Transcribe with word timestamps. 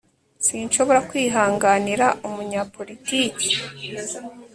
Sinshobora 0.45 0.99
kwihanganira 1.09 2.07
umunyapolitiki 2.27 3.47